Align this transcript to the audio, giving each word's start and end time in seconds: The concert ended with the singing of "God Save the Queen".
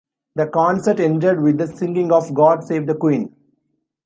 The 0.33 0.47
concert 0.47 0.99
ended 0.99 1.41
with 1.41 1.59
the 1.59 1.67
singing 1.67 2.11
of 2.11 2.33
"God 2.33 2.63
Save 2.63 2.87
the 2.87 2.95
Queen". 2.95 3.35